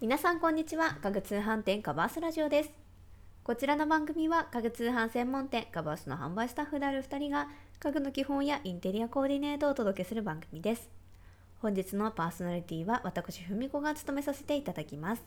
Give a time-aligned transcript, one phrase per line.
[0.00, 0.96] 皆さんこんにちは。
[1.02, 2.70] 家具通販店カバースラジオです。
[3.44, 7.48] こちらの番組は家具通販専門店カバースの販売スタッフである2人が
[7.80, 10.88] 家具の基本やインテリアコーディネートをお届けする番組です。
[11.60, 15.22] 本日のパーソナリティは私ふみこが務めさせていただきます。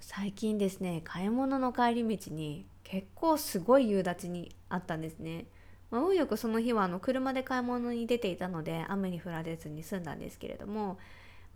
[0.00, 5.46] 最近ですね買い物の帰り道に結構すごい夕立にあったんですね。
[5.90, 10.98] まあ、運よくその日はあの車で買い物に出ていたので雨に降られずに済んだんですけれども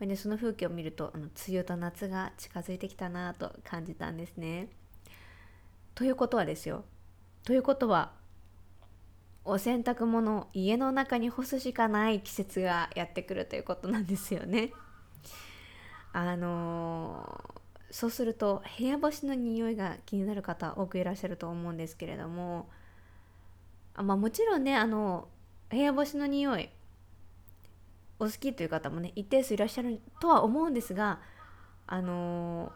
[0.00, 4.68] でその風景を見るとあの梅雨と夏が近づいてきたなと感じたんですね。
[5.94, 6.84] ということはですよ。
[7.44, 8.12] ということは
[9.44, 14.72] お洗濯物を家の中に干すしかない季節がやってくるということなんですよね。
[16.12, 22.68] あのー、そうすると部屋干しの匂いが気になる方多くいらっしゃると思うんですけれども
[23.94, 25.28] あ、まあ、もちろんねあの
[25.68, 26.70] 部屋干しの匂い
[28.18, 31.20] お好きという方もね一定数いらっしゃるとは思うんですが
[31.86, 32.72] あの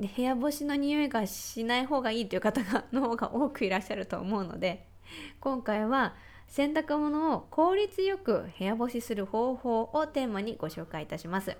[0.00, 4.86] ー、部屋干しの匂いがしない方がいいという方がの方が多くいらっしゃると思うので
[5.40, 6.14] 今回は
[6.48, 11.56] 洗濯物を効率よく部屋干しする方法をテーマにご紹介いたします。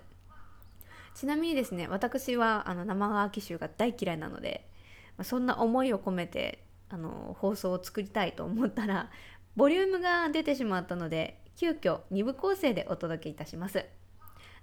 [1.13, 4.69] ちなみにですね私はあの生乾き臭が大嫌いなので
[5.23, 9.09] そんな思いを込めてあの放送を作りたいと思ったら
[9.55, 13.83] ボリュームが出てしまったので急遽2部構成でお届けいたします。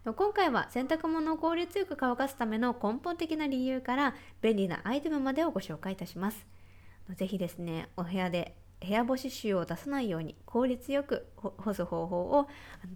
[0.05, 6.47] 今回は洗濯物を効率よく乾かすための根本的な理由から便利なアイテムまでをご紹介いたします。
[7.17, 12.47] 是非ですねお部屋で部屋干し臭を出さないように効率よく干す方法を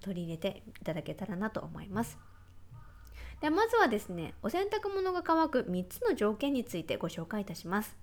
[0.00, 2.18] 取り入れていただけたらなと思います。
[3.40, 7.96] ではまずはですねお洗濯物が乾く3つの条件についてご紹介いたします。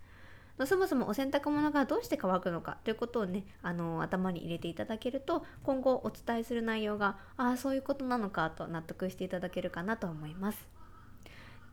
[0.64, 10.68] そもそもお洗濯物がどうして乾くのかということをねあの頭に入れていただけると今後お伝えする内容がああそういうことなのかと納得していただけるかなと思います。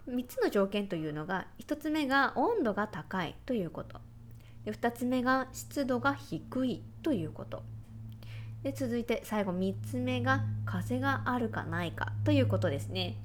[0.09, 4.01] 3つの条件というのが1つ目が温度が高いということ。
[4.65, 7.63] で2つ目が湿度が低いということ。
[8.65, 13.17] で続いて最後3つ目が風があるかないかということですね。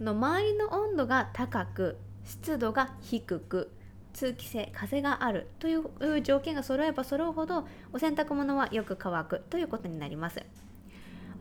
[0.00, 3.70] の周りの温度が高く湿度が低く
[4.14, 10.40] 通気性風があるという条件が揃えば揃うほどお洗濯物はよく乾くということになります。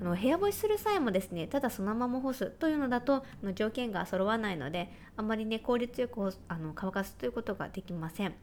[0.01, 8.33] あの部屋干しする際もですねただそのまま干すというのだとの条件が揃わないのであまりね効率よくあの乾かすということができません。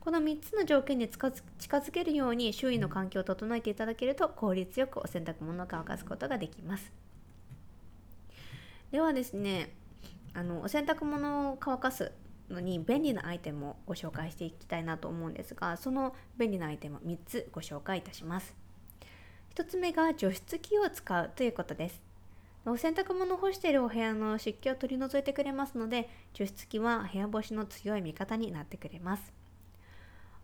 [0.00, 6.92] この3つの条件に近づけるように周囲の環境を整えていただけると効率よくお洗濯物を乾かすことができます。
[8.90, 9.74] ではですね
[10.34, 12.12] あのお洗濯物を乾かす
[12.50, 18.56] のに便利なアイテムをご紹介していきたいなと思うんですがその便利なアイテム3つご紹介いたします。
[19.54, 22.02] 1つ目が除湿機を使うということです。
[22.64, 29.32] お洗濯物を干しているお部屋の湿気を取り除いてくれますので除湿機は部屋干しの強い味方になってくれます。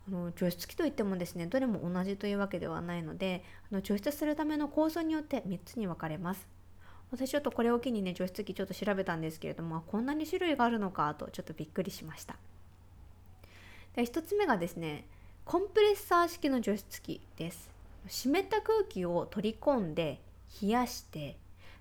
[0.07, 6.54] あの除湿機といってもですねどれも同じというわけではないのであの除湿するための構造によって3つに分かれます。
[7.17, 12.37] 私ちょっとこれを機にね除湿機ちょっと調べたんですけれどもこんなに種類があるのかとちょっとびっくりしました。
[13.95, 15.07] で1つ目がですね
[15.45, 17.71] コンプレッサー式の除湿機です。
[18.09, 20.21] 湿った空気を取り込んで
[20.61, 21.37] 冷やして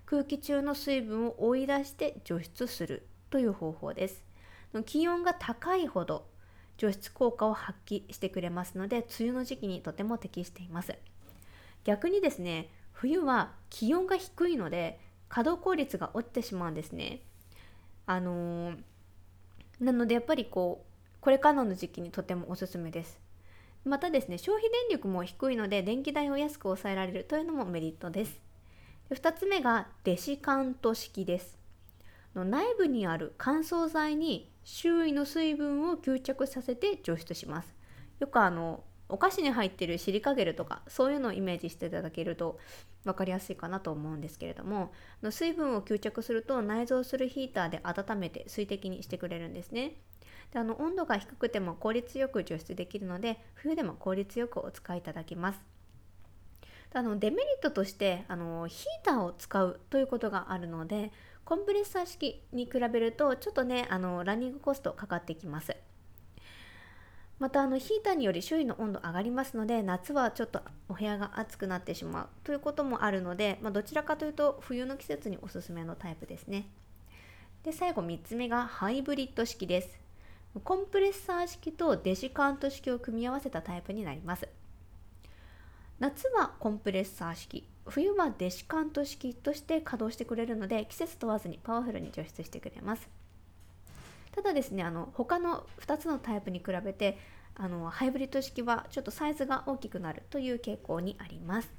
[0.06, 4.24] 空気中の水分を追い出して除湿するという方法です。
[4.86, 6.26] 気温が高いほど
[6.78, 10.94] 除湿効果を発揮してくれますので梅雨の時期にとても適しています。
[11.82, 17.20] 逆にですね冬は気温が低いので稼働効率が落ちてしまうんですね。
[18.06, 18.76] あのー、
[19.80, 23.20] なのでやっぱりこうこれからの時期にとてもおすすめです。
[23.84, 28.40] またですね消費電力も低いので電気代を安く抑えられるというのもメリットです。
[29.10, 31.58] 2つ目がデシカント式です。
[32.34, 37.74] の内部にある乾燥剤に周囲の水分を吸着させて除湿します。
[38.18, 42.58] よくあのお菓子に入ってるシリカゲルとかそういうのをイメージしていただけると
[43.04, 44.92] 分かりやすいかなと思うんですけれども
[45.30, 49.96] 水分を吸着すると内蔵するヒーターで温めて水滴にしてくれるんですね。
[50.52, 55.60] であの温度が低くても効率よく除湿できるので冬でも効率よくお使いいただけます。
[56.96, 61.10] あのデメリットとしてあのヒーターを使うということがあるので
[61.44, 65.76] コンプレッサー式に比べるとちょっとねあのランニングコストかかってきます。
[67.38, 76.66] またあのヒーターにより周囲の温度上がりますので夏はちょっとお部屋が暑くなってしまうということもあるので、まあ、どちらかというと冬の季節におすすめのタイプですね。
[77.64, 79.98] で最後3つ目がハイブリッド式です。
[80.62, 84.48] コンプレッサー式とデジカント式を組み合わせたタイプになります。
[85.98, 93.08] 夏はコンプレッサー式冬はデシカント式として稼働してくれるので季節問わずにパワフルに除湿してくれます。
[94.34, 97.18] ただですねあの他の2つのタイプに比べて
[97.54, 101.72] あのハイブリッド式はちょっとサイズが大きくなるという傾向にあります。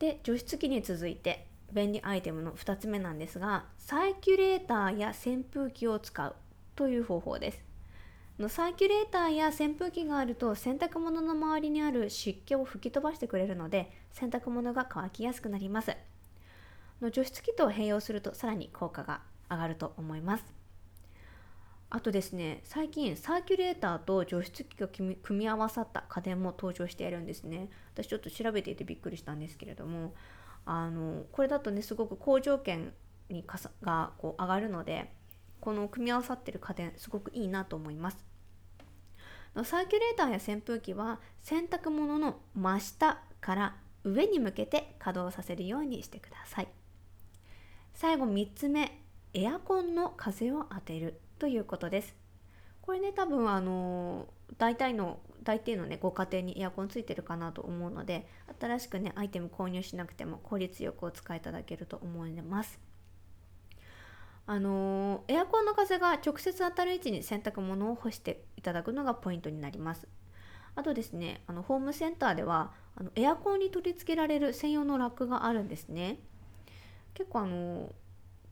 [0.00, 6.34] で除湿機に続いて便利アイテムの2つ目なんですがサーキュレーターや扇風機を使う
[6.74, 7.62] という方法です。
[8.40, 15.96] のサーキュレーターや扇風機があると洗濯物の周りにある湿気を吹き飛ばしてくれるので洗濯物が乾きやすくなります。
[17.00, 19.20] の除湿機と併用するとさらに効果が
[19.52, 20.44] 上がると思います。
[21.94, 27.68] あとですね最近サーキュレーターと除湿機が組み合わさった家電も登場しているんですね。
[27.92, 30.14] 私ちょっと調べていてびっくりしたんですけれども
[30.64, 32.94] あのこれだとねすごく好条件
[33.28, 35.12] にかさがこう上がるので
[35.60, 38.24] この組み合わさってる家電すごくいいなと思います。
[39.64, 46.68] サーキュレーターや扇風機は洗濯物の真下から上に向けて稼働させるようにしてください。
[47.92, 49.01] 最後3つ目。
[49.34, 52.14] エアコンの風を当てるということです。
[52.82, 54.26] これね多分あの
[54.58, 58.26] 大体の大抵のねご家庭にエアコンついてるかなと思うので
[58.60, 62.78] 新しくねアイテム購入しなくても効率よくお使いいただけると思います。
[64.44, 70.06] あのエアコンの風が直接当たる位置に洗濯物を干していただくのがポイントになります。
[70.74, 76.18] あとですねあのホームセンターではあのエアコンに取り付けられる専用のラックがあるんですね。
[77.14, 77.92] 結構あの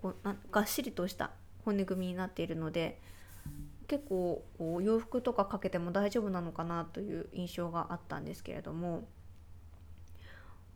[0.00, 1.30] こうながっしりとした
[1.64, 2.98] 骨組みになっているので
[3.86, 4.42] 結構
[4.82, 9.04] 洋服とかかけても大丈夫なのかなという印象があったんですけれども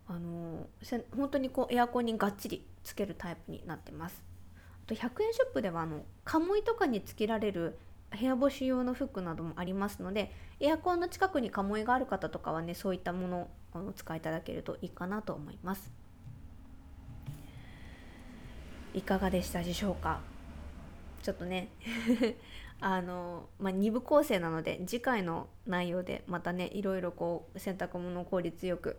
[0.06, 0.66] あの
[1.16, 4.22] 本当にこうエアコンにがっちりつけるタイプになってます。
[4.84, 7.78] あと100円ショップではあの鴨居とかにつけられる
[8.10, 10.30] 部屋干し用のフックなどもありますので
[10.60, 16.03] エアコンの近くに鴨居がある方とかはねそういったものをお使いいただけるといいかなと思います。
[18.94, 20.20] いかがでしたでしょうか？
[21.22, 21.68] ちょっとね
[22.80, 28.98] あの、まあ、2部構成なので次回の内容でまたねいろいろこう洗濯物を効率よく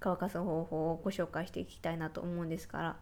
[0.00, 2.96] 乾かす方法をご紹介していきたいなと思うんですから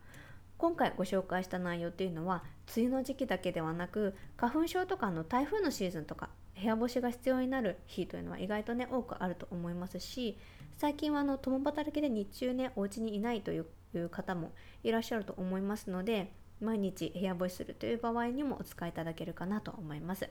[0.56, 10.38] 今回ご紹介した内容っていうのは梅雨の時期だけではなく花粉症とかの台風のシーズンとか部屋干しが必要になる日というのは意外とね多くあると思いますし
[10.78, 13.66] 最近はあの共働きで日中ねお家にいないという
[13.98, 14.52] いう方も
[14.82, 20.28] いらっしゃると思いますので毎日部屋干しするという場合にもお使いいただけるかなと思います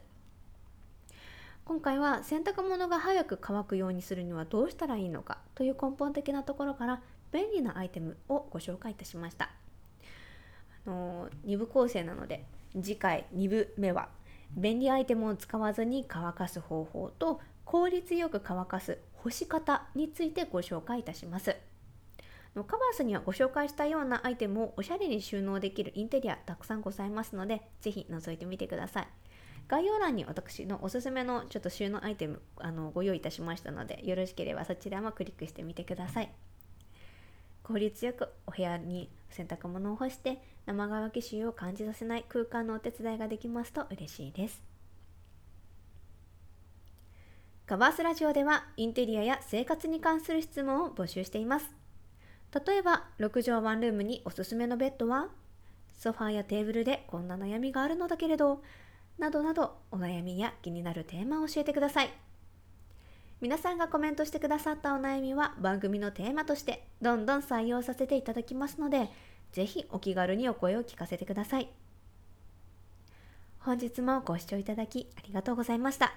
[1.65, 9.51] 今回は洗濯物が早く乾くようにするにはどうしたらいいのかという根本的なところから便利なアイテムをご紹介いたしました
[10.85, 12.45] あの2部構成なので
[12.81, 14.09] 次回2部目は
[14.57, 21.55] 便利アイテムを使わずに乾かす方法と効率よく乾かす干し方についてご紹介いたします。
[22.53, 29.07] カバースにはご紹介したようなアイテムをおしゃれに収納できるインテリアたくさんございますのでぜひ覗いてみてください。
[29.69, 36.31] 概要欄に私のおすすめのちょっと収納アイテムあのご用意いたしましたのでよろしければそちらもクリックしてみてください。
[37.63, 44.61] 効率よくお部屋に洗濯物を干して生乾き臭を感じさせない空間のお手伝いができますと嬉しいです。
[47.65, 51.80] カバースラジオではインテリアや生活に関する質問を募集しています。
[52.53, 55.29] 例えば、6畳ワンルームにおすすめのベッドは
[55.97, 58.61] ソファーやテーブルでこんな悩みがあるのだけれど、
[59.17, 62.11] などなどお悩みや気になるテーマを教えてください。
[63.39, 69.09] 皆さんがコメントしてくださったお悩みは番組のテーマとしてどんどん採用させていただきますので、
[69.51, 71.69] ぜひお気軽にお声を聞かせてください。
[73.59, 76.13] 本日もご視聴いただきありがとうございました。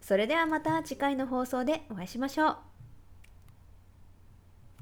[0.00, 2.69] それではまた次回の放送でお会いしましょう。